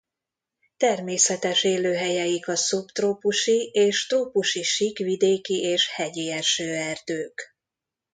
Természetes 0.77 1.63
élőhelyeik 1.63 2.47
a 2.47 2.55
szubtrópusi 2.55 3.69
és 3.73 4.07
trópusi 4.07 4.61
síkvidéki 4.63 5.61
és 5.61 5.87
hegyi 5.89 6.31
esőerdők. 6.31 7.55